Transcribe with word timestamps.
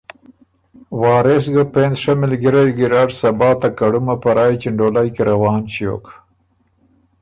وارث 1.01 1.45
ګه 1.53 1.63
پېنځ 1.73 1.95
شۀ 2.01 2.13
مِلګِرئ 2.19 2.67
ګیرډ 2.77 3.09
صبا 3.19 3.49
ته 3.61 3.69
کړُمه 3.77 4.15
په 4.23 4.29
رایٛ 4.37 4.59
چِنډولئ 4.61 5.07
کی 5.15 5.21
روان 5.29 5.61
ݭیوک۔ 5.73 6.05